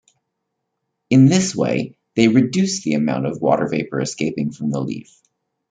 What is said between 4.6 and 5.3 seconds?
the leaf.